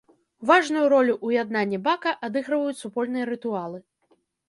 Важную 0.51 0.85
ролю 0.93 1.13
ў 1.25 1.45
яднанні 1.45 1.81
бака 1.91 2.17
адыгрываюць 2.31 2.81
супольныя 2.83 3.25
рытуалы. 3.35 3.79